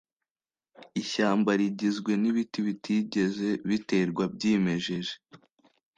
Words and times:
Ishyamba 1.01 1.51
rigizwe 1.59 2.11
n'ibiti 2.21 2.59
bitigeze 2.67 3.49
biterwa 3.69 4.23
byimejeje. 4.33 5.13